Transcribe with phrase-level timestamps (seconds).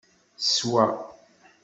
[0.41, 0.83] Teswa.